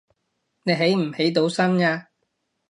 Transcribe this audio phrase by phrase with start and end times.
[0.03, 0.03] 你
[0.75, 2.07] 起唔起到身呀